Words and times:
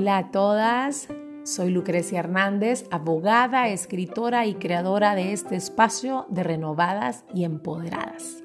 Hola 0.00 0.16
a 0.16 0.30
todas, 0.30 1.08
soy 1.44 1.68
Lucrecia 1.68 2.20
Hernández, 2.20 2.86
abogada, 2.90 3.68
escritora 3.68 4.46
y 4.46 4.54
creadora 4.54 5.14
de 5.14 5.34
este 5.34 5.56
espacio 5.56 6.24
de 6.30 6.42
renovadas 6.42 7.26
y 7.34 7.44
empoderadas. 7.44 8.42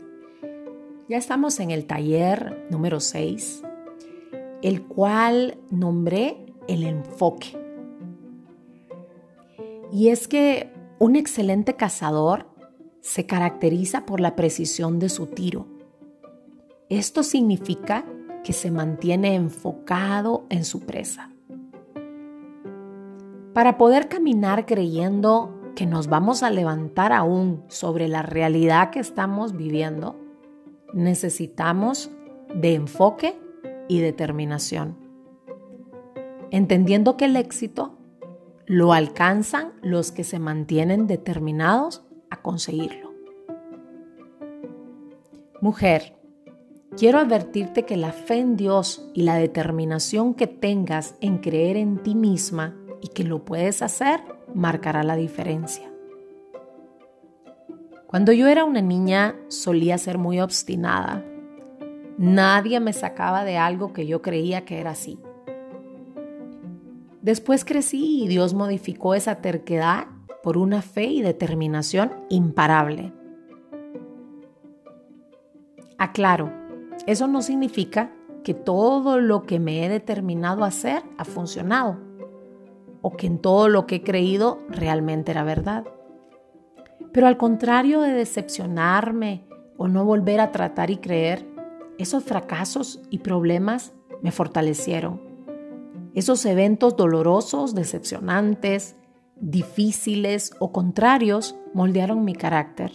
Ya 1.08 1.16
estamos 1.16 1.62
en 1.62 1.72
el 1.72 1.86
taller 1.86 2.68
número 2.70 3.00
6, 3.00 3.64
el 4.64 4.84
cual 4.84 5.58
nombré 5.72 6.46
el 6.68 6.84
enfoque. 6.84 7.58
Y 9.94 10.10
es 10.10 10.28
que 10.28 10.74
un 11.00 11.16
excelente 11.16 11.78
cazador 11.78 12.50
se 13.00 13.26
caracteriza 13.26 14.06
por 14.06 14.20
la 14.20 14.36
precisión 14.36 15.00
de 15.00 15.08
su 15.08 15.28
tiro. 15.28 15.68
Esto 16.90 17.24
significa 17.24 18.04
que 18.44 18.52
se 18.52 18.72
mantiene 18.72 19.36
enfocado 19.36 20.48
en 20.50 20.66
su 20.66 20.82
presa. 20.82 21.32
Para 23.56 23.78
poder 23.78 24.10
caminar 24.10 24.66
creyendo 24.66 25.72
que 25.78 25.86
nos 25.86 26.08
vamos 26.08 26.44
a 26.44 26.50
levantar 26.50 27.14
aún 27.14 27.64
sobre 27.70 28.10
la 28.10 28.22
realidad 28.22 28.90
que 28.90 29.00
estamos 29.00 29.56
viviendo, 29.56 30.20
necesitamos 30.94 32.12
de 32.54 32.74
enfoque 32.74 33.40
y 33.88 34.02
determinación. 34.02 34.98
Entendiendo 36.52 37.16
que 37.16 37.26
el 37.26 37.38
éxito 37.38 37.98
lo 38.66 38.92
alcanzan 38.92 39.72
los 39.82 40.12
que 40.12 40.26
se 40.26 40.38
mantienen 40.38 41.08
determinados 41.08 42.04
a 42.30 42.42
conseguirlo. 42.42 43.14
Mujer, 45.62 46.12
Quiero 46.98 47.20
advertirte 47.20 47.84
que 47.84 47.98
la 47.98 48.14
fe 48.14 48.38
en 48.38 48.56
Dios 48.56 49.10
y 49.14 49.24
la 49.24 49.36
determinación 49.36 50.34
que 50.34 50.48
tengas 50.48 51.16
en 51.20 51.40
creer 51.40 51.76
en 51.76 52.02
ti 52.02 52.16
misma 52.16 52.74
y 53.06 53.10
que 53.10 53.24
lo 53.24 53.46
puedes 53.46 53.84
hacer 53.84 54.20
marcará 54.56 55.04
la 55.04 55.16
diferencia. 55.16 55.92
Cuando 58.08 58.32
yo 58.32 58.48
era 58.48 58.64
una 58.64 58.82
niña 58.82 59.36
solía 59.48 60.00
ser 60.00 60.18
muy 60.18 60.40
obstinada. 60.40 61.24
Nadie 62.18 62.80
me 62.80 62.94
sacaba 62.94 63.44
de 63.44 63.58
algo 63.58 63.94
que 63.94 64.08
yo 64.08 64.24
creía 64.24 64.66
que 64.66 64.80
era 64.80 64.92
así. 64.92 65.20
Después 67.22 67.64
crecí 67.64 68.24
y 68.24 68.28
Dios 68.28 68.56
modificó 68.56 69.14
esa 69.14 69.36
terquedad 69.36 70.08
por 70.42 70.58
una 70.58 70.82
fe 70.82 71.04
y 71.04 71.22
determinación 71.22 72.12
imparable. 72.30 73.14
Aclaro, 76.00 76.52
eso 77.06 77.28
no 77.28 77.44
significa 77.44 78.12
que 78.44 78.56
todo 78.56 79.20
lo 79.20 79.44
que 79.44 79.60
me 79.60 79.86
he 79.86 79.90
determinado 79.90 80.64
a 80.64 80.68
hacer 80.68 81.04
ha 81.20 81.26
funcionado 81.26 82.05
o 83.08 83.12
que 83.12 83.28
en 83.28 83.38
todo 83.38 83.70
lo 83.70 83.86
que 83.86 83.98
he 83.98 84.02
creído 84.02 84.64
realmente 84.68 85.30
era 85.30 85.44
verdad. 85.44 85.86
Pero 87.14 87.28
al 87.28 87.38
contrario 87.38 88.02
de 88.02 88.12
decepcionarme 88.12 89.48
o 89.78 89.88
no 89.88 90.04
volver 90.06 90.40
a 90.40 90.52
tratar 90.52 90.90
y 90.90 90.98
creer, 90.98 91.46
esos 92.00 92.24
fracasos 92.24 93.04
y 93.12 93.20
problemas 93.20 93.94
me 94.24 94.32
fortalecieron. 94.32 95.22
Esos 96.16 96.48
eventos 96.48 96.96
dolorosos, 96.96 97.76
decepcionantes, 97.76 98.96
difíciles 99.36 100.56
o 100.58 100.72
contrarios 100.72 101.56
moldearon 101.76 102.26
mi 102.26 102.34
carácter 102.34 102.92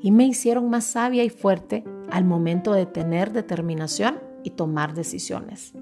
y 0.00 0.12
me 0.12 0.24
hicieron 0.24 0.70
más 0.70 0.84
sabia 0.84 1.24
y 1.24 1.28
fuerte 1.28 1.84
al 2.10 2.24
momento 2.24 2.72
de 2.72 2.86
tener 2.86 3.32
determinación 3.32 4.18
y 4.44 4.52
tomar 4.52 4.94
decisiones. 4.94 5.74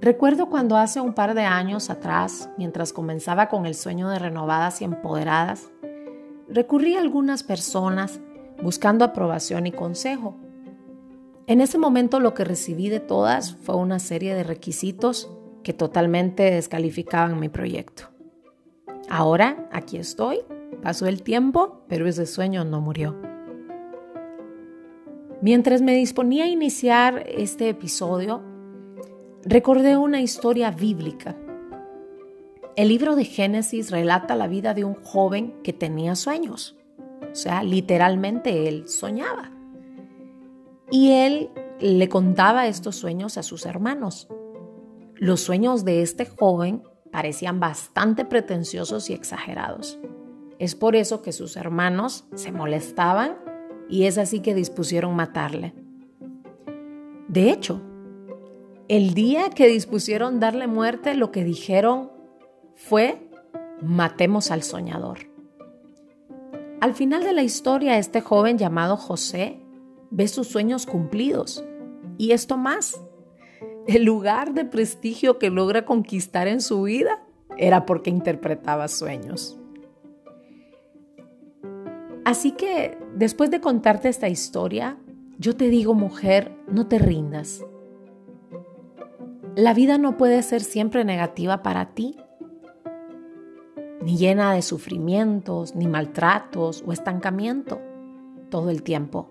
Recuerdo 0.00 0.48
cuando 0.48 0.78
hace 0.78 0.98
un 1.00 1.12
par 1.12 1.34
de 1.34 1.42
años 1.42 1.90
atrás, 1.90 2.48
mientras 2.56 2.94
comenzaba 2.94 3.48
con 3.48 3.66
el 3.66 3.74
sueño 3.74 4.08
de 4.08 4.18
renovadas 4.18 4.80
y 4.80 4.84
empoderadas, 4.84 5.70
recurrí 6.48 6.96
a 6.96 7.00
algunas 7.00 7.42
personas 7.42 8.18
buscando 8.62 9.04
aprobación 9.04 9.66
y 9.66 9.72
consejo. 9.72 10.36
En 11.46 11.60
ese 11.60 11.76
momento 11.76 12.18
lo 12.18 12.32
que 12.32 12.44
recibí 12.44 12.88
de 12.88 13.00
todas 13.00 13.54
fue 13.56 13.76
una 13.76 13.98
serie 13.98 14.34
de 14.34 14.42
requisitos 14.42 15.30
que 15.62 15.74
totalmente 15.74 16.44
descalificaban 16.44 17.38
mi 17.38 17.50
proyecto. 17.50 18.04
Ahora, 19.10 19.68
aquí 19.70 19.98
estoy, 19.98 20.38
pasó 20.82 21.08
el 21.08 21.22
tiempo, 21.22 21.84
pero 21.88 22.08
ese 22.08 22.24
sueño 22.24 22.64
no 22.64 22.80
murió. 22.80 23.16
Mientras 25.42 25.82
me 25.82 25.94
disponía 25.94 26.44
a 26.44 26.48
iniciar 26.48 27.24
este 27.28 27.68
episodio, 27.68 28.49
recordé 29.44 29.96
una 29.96 30.20
historia 30.20 30.70
bíblica. 30.70 31.36
El 32.76 32.88
libro 32.88 33.16
de 33.16 33.24
Génesis 33.24 33.90
relata 33.90 34.36
la 34.36 34.46
vida 34.46 34.74
de 34.74 34.84
un 34.84 34.94
joven 34.94 35.54
que 35.62 35.72
tenía 35.72 36.14
sueños. 36.14 36.76
O 37.30 37.34
sea, 37.34 37.62
literalmente 37.62 38.68
él 38.68 38.88
soñaba. 38.88 39.50
Y 40.90 41.12
él 41.12 41.50
le 41.80 42.08
contaba 42.08 42.66
estos 42.66 42.96
sueños 42.96 43.38
a 43.38 43.42
sus 43.42 43.66
hermanos. 43.66 44.28
Los 45.16 45.40
sueños 45.40 45.84
de 45.84 46.02
este 46.02 46.26
joven 46.26 46.82
parecían 47.12 47.60
bastante 47.60 48.24
pretenciosos 48.24 49.10
y 49.10 49.14
exagerados. 49.14 49.98
Es 50.58 50.74
por 50.74 50.96
eso 50.96 51.22
que 51.22 51.32
sus 51.32 51.56
hermanos 51.56 52.26
se 52.34 52.52
molestaban 52.52 53.36
y 53.88 54.04
es 54.04 54.18
así 54.18 54.40
que 54.40 54.54
dispusieron 54.54 55.16
matarle. 55.16 55.74
De 57.28 57.50
hecho, 57.50 57.80
el 58.90 59.14
día 59.14 59.50
que 59.50 59.68
dispusieron 59.68 60.40
darle 60.40 60.66
muerte, 60.66 61.14
lo 61.14 61.30
que 61.30 61.44
dijeron 61.44 62.10
fue, 62.74 63.30
matemos 63.80 64.50
al 64.50 64.64
soñador. 64.64 65.30
Al 66.80 66.94
final 66.94 67.22
de 67.22 67.32
la 67.32 67.44
historia, 67.44 67.98
este 67.98 68.20
joven 68.20 68.58
llamado 68.58 68.96
José 68.96 69.60
ve 70.10 70.26
sus 70.26 70.48
sueños 70.48 70.86
cumplidos. 70.86 71.64
Y 72.18 72.32
esto 72.32 72.56
más, 72.56 73.00
el 73.86 74.02
lugar 74.02 74.54
de 74.54 74.64
prestigio 74.64 75.38
que 75.38 75.50
logra 75.50 75.84
conquistar 75.84 76.48
en 76.48 76.60
su 76.60 76.82
vida 76.82 77.22
era 77.58 77.86
porque 77.86 78.10
interpretaba 78.10 78.88
sueños. 78.88 79.56
Así 82.24 82.50
que 82.50 82.98
después 83.14 83.52
de 83.52 83.60
contarte 83.60 84.08
esta 84.08 84.28
historia, 84.28 84.98
yo 85.38 85.54
te 85.54 85.68
digo, 85.68 85.94
mujer, 85.94 86.50
no 86.66 86.88
te 86.88 86.98
rindas. 86.98 87.64
La 89.56 89.74
vida 89.74 89.98
no 89.98 90.16
puede 90.16 90.42
ser 90.42 90.62
siempre 90.62 91.04
negativa 91.04 91.62
para 91.62 91.86
ti, 91.86 92.16
ni 94.00 94.16
llena 94.16 94.54
de 94.54 94.62
sufrimientos, 94.62 95.74
ni 95.74 95.88
maltratos 95.88 96.84
o 96.86 96.92
estancamiento 96.92 97.80
todo 98.48 98.70
el 98.70 98.82
tiempo. 98.82 99.28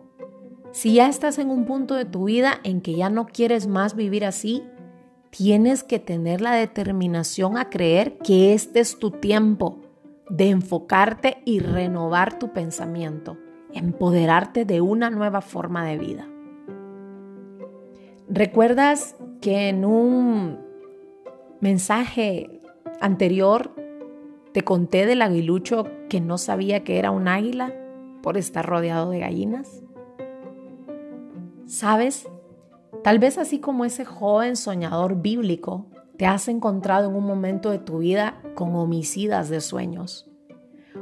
Si 0.72 0.94
ya 0.94 1.08
estás 1.08 1.40
en 1.40 1.50
un 1.50 1.66
punto 1.66 1.96
de 1.96 2.06
tu 2.06 2.26
vida 2.26 2.60
en 2.64 2.82
que 2.82 2.96
ya 2.96 3.10
no 3.10 3.28
quieres 3.28 3.68
más 3.68 3.96
vivir 3.96 4.26
así, 4.26 4.64
tienes 5.30 5.84
que 5.84 6.00
tener 6.00 6.42
la 6.42 6.52
determinación 6.52 7.58
a 7.58 7.70
creer 7.70 8.18
que 8.18 8.54
este 8.54 8.82
es 8.82 9.00
tu 9.00 9.12
tiempo 9.12 9.80
de 10.30 10.50
enfocarte 10.50 11.42
y 11.46 11.60
renovar 11.60 12.38
tu 12.38 12.52
pensamiento, 12.54 13.38
empoderarte 13.74 14.66
de 14.66 14.82
una 14.82 15.10
nueva 15.10 15.42
forma 15.42 15.86
de 15.86 15.98
vida. 15.98 16.28
¿Recuerdas 18.32 19.16
que 19.42 19.70
en 19.70 19.84
un 19.84 20.60
mensaje 21.62 22.62
anterior 23.02 23.74
te 24.54 24.64
conté 24.64 25.08
del 25.08 25.24
aguilucho 25.24 25.88
que 26.10 26.22
no 26.22 26.38
sabía 26.38 26.84
que 26.84 27.00
era 27.00 27.10
un 27.10 27.28
águila 27.28 27.74
por 28.22 28.38
estar 28.38 28.68
rodeado 28.68 29.10
de 29.10 29.20
gallinas? 29.20 29.82
¿Sabes? 31.66 32.28
Tal 33.04 33.18
vez 33.18 33.40
así 33.40 33.60
como 33.60 33.84
ese 33.84 34.06
joven 34.06 34.56
soñador 34.56 35.24
bíblico 35.24 35.88
te 36.18 36.28
has 36.28 36.48
encontrado 36.50 37.10
en 37.10 37.16
un 37.16 37.26
momento 37.26 37.72
de 37.72 37.80
tu 37.80 37.98
vida 37.98 38.44
con 38.54 38.76
homicidas 38.76 39.50
de 39.50 39.60
sueños. 39.60 40.30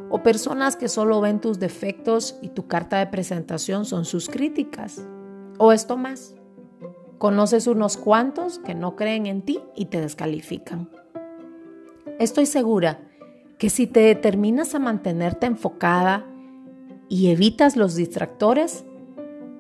O 0.10 0.24
personas 0.24 0.78
que 0.78 0.88
solo 0.88 1.19
ven 1.19 1.42
tus 1.42 1.60
defectos 1.60 2.40
y 2.42 2.50
tu 2.50 2.68
carta 2.68 3.00
de 3.00 3.07
presentación 3.07 3.84
son 3.84 4.06
sus 4.06 4.30
críticas. 4.30 5.06
O 5.57 5.74
esto 5.74 5.98
más. 5.98 6.38
Conoces 7.18 7.68
unos 7.68 7.98
cuantos 7.98 8.60
que 8.60 8.75
no 8.75 8.96
creen 8.96 9.25
en 9.25 9.42
ti 9.42 9.60
y 9.75 9.86
te 9.86 10.00
descalifican. 10.02 10.90
Estoy 12.19 12.46
segura 12.46 13.00
que 13.58 13.69
si 13.69 13.88
te 13.88 14.02
determinas 14.02 14.75
a 14.75 14.80
mantenerte 14.80 15.48
enfocada 15.48 16.25
y 17.10 17.30
evitas 17.30 17.75
los 17.75 17.96
distractores, 17.96 18.86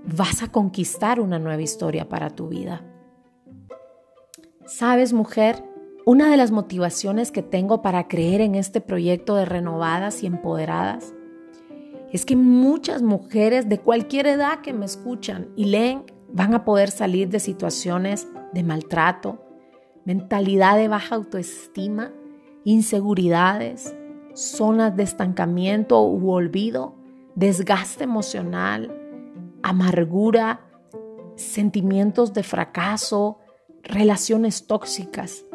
vas 0.05 0.43
a 0.43 0.51
conquistar 0.51 1.19
una 1.19 1.39
nueva 1.39 1.61
historia 1.61 2.07
para 2.07 2.29
tu 2.29 2.47
vida. 2.47 2.83
Sabes, 4.65 5.13
mujer, 5.13 5.63
una 6.05 6.29
de 6.29 6.37
las 6.37 6.51
motivaciones 6.51 7.31
que 7.31 7.41
tengo 7.41 7.81
para 7.81 8.07
creer 8.07 8.41
en 8.41 8.55
este 8.55 8.81
proyecto 8.81 9.35
de 9.35 9.45
renovadas 9.45 10.23
y 10.23 10.27
empoderadas 10.27 11.13
es 12.11 12.25
que 12.25 12.35
muchas 12.35 13.01
mujeres 13.01 13.67
de 13.67 13.79
cualquier 13.79 14.27
edad 14.27 14.61
que 14.61 14.73
me 14.73 14.85
escuchan 14.85 15.49
y 15.55 15.65
leen 15.65 16.05
van 16.31 16.53
a 16.53 16.65
poder 16.65 16.91
salir 16.91 17.29
de 17.29 17.39
situaciones 17.39 18.27
de 18.53 18.63
maltrato, 18.63 19.43
mentalidad 20.05 20.77
de 20.77 20.87
baja 20.87 21.15
autoestima, 21.15 22.11
inseguridades, 22.63 23.95
zonas 24.33 24.95
de 24.95 25.03
estancamiento 25.03 26.03
u 26.03 26.31
olvido, 26.31 26.95
desgaste 27.35 28.03
emocional, 28.03 28.95
amargura, 29.63 30.61
sentimientos 31.35 32.33
de 32.33 32.43
fracaso, 32.43 33.39
relaciones 33.83 34.67
tóxicas. 34.67 35.45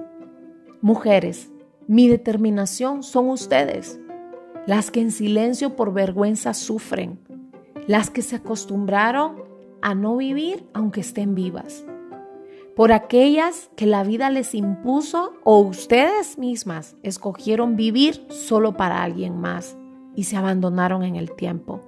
Mujeres, 0.80 1.50
mi 1.86 2.08
determinación 2.08 3.02
son 3.02 3.28
ustedes, 3.28 4.00
las 4.66 4.90
que 4.90 5.00
en 5.00 5.10
silencio 5.10 5.76
por 5.76 5.92
vergüenza 5.92 6.54
sufren, 6.54 7.20
las 7.86 8.10
que 8.10 8.22
se 8.22 8.36
acostumbraron 8.36 9.41
a 9.82 9.94
no 9.94 10.17
vivir 10.17 10.67
aunque 10.73 11.00
estén 11.00 11.34
vivas, 11.34 11.84
por 12.75 12.93
aquellas 12.93 13.70
que 13.76 13.84
la 13.84 14.02
vida 14.02 14.31
les 14.31 14.55
impuso 14.55 15.34
o 15.44 15.58
ustedes 15.58 16.38
mismas 16.38 16.96
escogieron 17.02 17.76
vivir 17.76 18.25
solo 18.31 18.76
para 18.76 19.02
alguien 19.02 19.38
más 19.38 19.76
y 20.14 20.25
se 20.25 20.37
abandonaron 20.37 21.02
en 21.02 21.17
el 21.17 21.32
tiempo. 21.32 21.82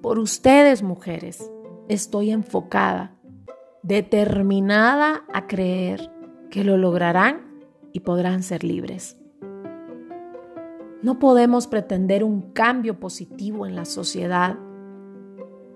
Por 0.00 0.18
ustedes, 0.18 0.82
mujeres, 0.82 1.50
estoy 1.88 2.30
enfocada, 2.30 3.16
determinada 3.82 5.24
a 5.32 5.46
creer 5.46 6.12
que 6.50 6.62
lo 6.62 6.76
lograrán 6.76 7.64
y 7.92 8.00
podrán 8.00 8.42
ser 8.42 8.62
libres. 8.62 9.16
No 11.02 11.18
podemos 11.18 11.66
pretender 11.66 12.22
un 12.22 12.52
cambio 12.52 13.00
positivo 13.00 13.66
en 13.66 13.74
la 13.74 13.84
sociedad, 13.84 14.56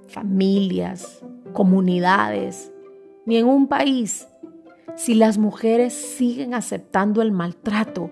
familias, 0.08 1.24
comunidades, 1.52 2.72
ni 3.24 3.36
en 3.36 3.46
un 3.46 3.66
país 3.68 4.28
si 4.94 5.14
las 5.14 5.38
mujeres 5.38 5.92
siguen 5.92 6.54
aceptando 6.54 7.22
el 7.22 7.32
maltrato 7.32 8.10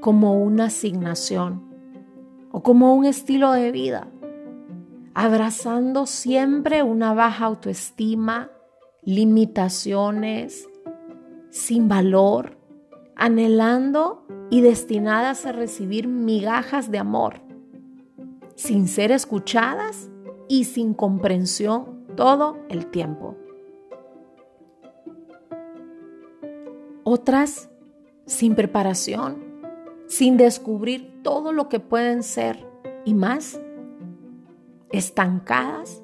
como 0.00 0.42
una 0.42 0.66
asignación 0.66 1.62
o 2.50 2.62
como 2.62 2.94
un 2.94 3.04
estilo 3.04 3.52
de 3.52 3.72
vida, 3.72 4.08
abrazando 5.14 6.06
siempre 6.06 6.82
una 6.82 7.14
baja 7.14 7.46
autoestima, 7.46 8.50
limitaciones, 9.02 10.68
sin 11.50 11.88
valor 11.88 12.58
anhelando 13.18 14.24
y 14.48 14.62
destinadas 14.62 15.44
a 15.44 15.52
recibir 15.52 16.06
migajas 16.06 16.90
de 16.90 16.98
amor, 16.98 17.42
sin 18.54 18.86
ser 18.86 19.10
escuchadas 19.10 20.08
y 20.48 20.64
sin 20.64 20.94
comprensión 20.94 22.06
todo 22.16 22.56
el 22.68 22.86
tiempo. 22.86 23.36
Otras 27.04 27.70
sin 28.26 28.54
preparación, 28.54 29.42
sin 30.06 30.36
descubrir 30.36 31.22
todo 31.22 31.52
lo 31.52 31.68
que 31.68 31.80
pueden 31.80 32.22
ser 32.22 32.66
y 33.04 33.14
más, 33.14 33.60
estancadas 34.90 36.02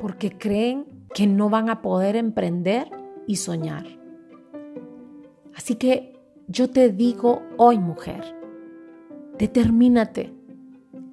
porque 0.00 0.36
creen 0.36 0.84
que 1.14 1.26
no 1.26 1.48
van 1.48 1.70
a 1.70 1.80
poder 1.82 2.16
emprender 2.16 2.90
y 3.26 3.36
soñar. 3.36 3.86
Así 5.54 5.76
que 5.76 6.18
yo 6.48 6.70
te 6.70 6.90
digo 6.90 7.42
hoy, 7.56 7.78
mujer, 7.78 8.36
determínate, 9.38 10.34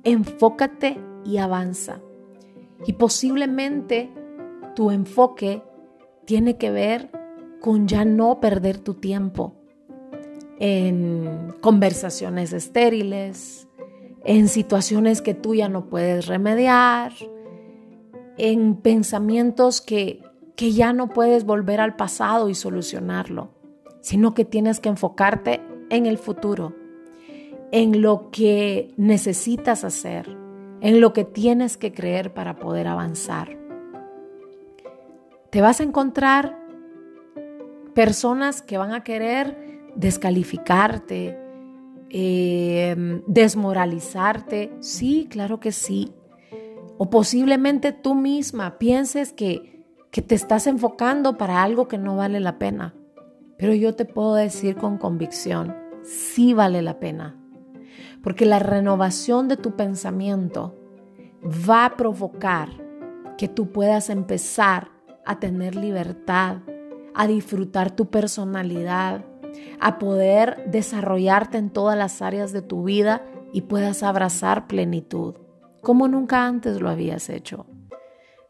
enfócate 0.03 0.99
y 1.25 1.37
avanza. 1.37 2.01
Y 2.85 2.93
posiblemente 2.93 4.11
tu 4.75 4.91
enfoque 4.91 5.63
tiene 6.25 6.57
que 6.57 6.71
ver 6.71 7.11
con 7.61 7.87
ya 7.87 8.05
no 8.05 8.39
perder 8.39 8.77
tu 8.77 8.95
tiempo 8.95 9.55
en 10.59 11.53
conversaciones 11.61 12.53
estériles, 12.53 13.67
en 14.23 14.47
situaciones 14.47 15.21
que 15.21 15.33
tú 15.33 15.55
ya 15.55 15.69
no 15.69 15.89
puedes 15.89 16.27
remediar, 16.27 17.13
en 18.37 18.75
pensamientos 18.75 19.81
que, 19.81 20.23
que 20.55 20.71
ya 20.71 20.93
no 20.93 21.09
puedes 21.09 21.45
volver 21.45 21.81
al 21.81 21.95
pasado 21.95 22.49
y 22.49 22.55
solucionarlo 22.55 23.59
sino 24.01 24.33
que 24.33 24.45
tienes 24.45 24.79
que 24.79 24.89
enfocarte 24.89 25.61
en 25.89 26.05
el 26.05 26.17
futuro, 26.17 26.75
en 27.71 28.01
lo 28.01 28.31
que 28.31 28.93
necesitas 28.97 29.83
hacer, 29.83 30.37
en 30.81 31.01
lo 31.01 31.13
que 31.13 31.25
tienes 31.25 31.77
que 31.77 31.93
creer 31.93 32.33
para 32.33 32.57
poder 32.57 32.87
avanzar. 32.87 33.57
Te 35.49 35.61
vas 35.61 35.79
a 35.79 35.83
encontrar 35.83 36.57
personas 37.93 38.61
que 38.61 38.77
van 38.77 38.93
a 38.93 39.03
querer 39.03 39.91
descalificarte, 39.95 41.37
em, 42.09 43.21
desmoralizarte. 43.27 44.71
Sí, 44.79 45.27
claro 45.29 45.59
que 45.59 45.71
sí. 45.71 46.13
O 46.97 47.09
posiblemente 47.09 47.91
tú 47.91 48.15
misma 48.15 48.77
pienses 48.77 49.33
que, 49.33 49.85
que 50.11 50.21
te 50.21 50.35
estás 50.35 50.67
enfocando 50.67 51.37
para 51.37 51.63
algo 51.63 51.87
que 51.87 51.97
no 51.97 52.17
vale 52.17 52.39
la 52.39 52.57
pena. 52.59 52.95
Pero 53.57 53.73
yo 53.73 53.95
te 53.95 54.05
puedo 54.05 54.35
decir 54.35 54.75
con 54.75 54.97
convicción, 54.97 55.75
sí 56.03 56.53
vale 56.53 56.81
la 56.81 56.99
pena. 56.99 57.37
Porque 58.23 58.45
la 58.45 58.59
renovación 58.59 59.47
de 59.47 59.57
tu 59.57 59.75
pensamiento 59.75 60.75
va 61.43 61.85
a 61.85 61.95
provocar 61.95 62.69
que 63.37 63.47
tú 63.47 63.71
puedas 63.71 64.09
empezar 64.09 64.89
a 65.25 65.39
tener 65.39 65.75
libertad, 65.75 66.57
a 67.13 67.27
disfrutar 67.27 67.91
tu 67.91 68.09
personalidad, 68.09 69.25
a 69.79 69.99
poder 69.99 70.65
desarrollarte 70.69 71.57
en 71.57 71.69
todas 71.69 71.97
las 71.97 72.21
áreas 72.21 72.51
de 72.51 72.61
tu 72.61 72.83
vida 72.83 73.23
y 73.53 73.61
puedas 73.61 74.03
abrazar 74.03 74.67
plenitud, 74.67 75.35
como 75.81 76.07
nunca 76.07 76.45
antes 76.45 76.81
lo 76.81 76.89
habías 76.89 77.29
hecho. 77.29 77.65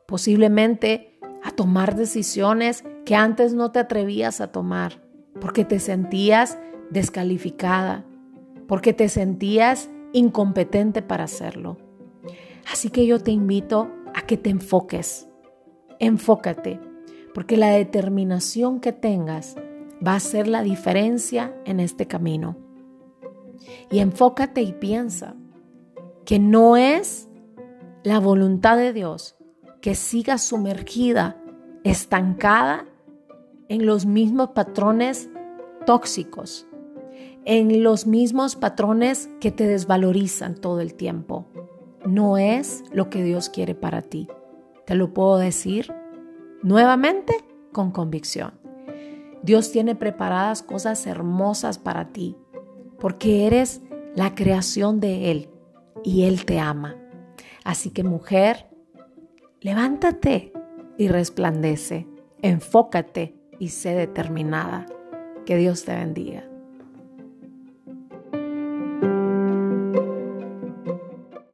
Posiblemente 0.08 1.20
a 1.44 1.52
tomar 1.52 1.96
decisiones 1.96 2.84
que 3.06 3.16
antes 3.16 3.54
no 3.54 3.72
te 3.72 3.80
atrevías 3.80 4.42
a 4.42 4.52
tomar, 4.52 5.02
porque 5.40 5.66
te 5.66 5.80
sentías 5.80 6.58
descalificada, 6.90 8.06
porque 8.70 8.94
te 8.94 9.10
sentías 9.10 9.90
incompetente 10.14 11.02
para 11.02 11.24
hacerlo. 11.24 11.78
Así 12.72 12.92
que 12.92 13.08
yo 13.08 13.20
te 13.20 13.32
invito 13.32 13.90
a 14.14 14.22
que 14.22 14.38
te 14.38 14.52
enfoques, 14.52 15.28
enfócate, 15.98 16.80
porque 17.34 17.58
la 17.58 17.72
determinación 17.72 18.80
que 18.80 18.94
tengas 18.94 19.56
va 20.06 20.14
a 20.14 20.18
hacer 20.18 20.48
la 20.48 20.62
diferencia 20.62 21.60
en 21.66 21.80
este 21.80 22.06
camino. 22.06 22.58
Y 23.90 24.00
enfócate 24.00 24.62
y 24.62 24.74
piensa 24.74 25.36
que 26.24 26.38
no 26.38 26.78
es 26.78 27.28
la 28.04 28.20
voluntad 28.20 28.78
de 28.78 28.94
Dios 28.94 29.36
que 29.82 29.96
sigas 29.96 30.44
sumergida, 30.44 31.42
estancada 31.84 32.86
en 33.68 33.88
los 33.88 34.06
mismos 34.06 34.52
patrones 34.52 35.28
tóxicos, 35.88 36.69
en 37.46 37.84
los 37.84 38.06
mismos 38.06 38.56
patrones 38.56 39.30
que 39.40 39.52
te 39.52 39.68
desvalorizan 39.68 40.56
todo 40.56 40.82
el 40.82 40.94
tiempo. 40.94 41.48
No 42.06 42.38
es 42.38 42.84
lo 42.92 43.10
que 43.10 43.24
Dios 43.24 43.50
quiere 43.50 43.76
para 43.76 44.02
ti. 44.02 44.28
Te 44.86 44.96
lo 44.96 45.14
puedo 45.14 45.38
decir 45.38 45.94
nuevamente 46.64 47.34
con 47.72 47.92
convicción. 47.92 48.60
Dios 49.42 49.72
tiene 49.72 49.96
preparadas 49.96 50.64
cosas 50.64 51.06
hermosas 51.08 51.78
para 51.78 52.10
ti, 52.10 52.36
porque 53.00 53.48
eres 53.48 53.82
la 54.16 54.36
creación 54.36 55.00
de 55.00 55.32
Él 55.32 55.50
y 56.04 56.24
Él 56.24 56.46
te 56.46 56.60
ama. 56.60 56.98
Así 57.64 57.92
que 57.92 58.04
mujer, 58.04 58.68
levántate 59.62 60.52
y 60.98 61.08
resplandece, 61.08 62.08
enfócate 62.42 63.36
y 63.60 63.70
sé 63.70 63.96
determinada. 63.96 64.86
Que 65.46 65.56
Dios 65.56 65.84
te 65.86 65.96
bendiga. 65.96 66.49